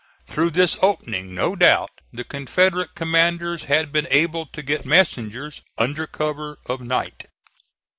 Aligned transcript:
Through 0.25 0.49
this 0.49 0.77
opening 0.81 1.35
no 1.35 1.55
doubt 1.55 1.91
the 2.11 2.23
Confederate 2.23 2.95
commanders 2.95 3.65
had 3.65 3.91
been 3.91 4.07
able 4.09 4.47
to 4.47 4.63
get 4.63 4.83
messengers 4.83 5.61
under 5.77 6.07
cover 6.07 6.57
of 6.65 6.81
night. 6.81 7.27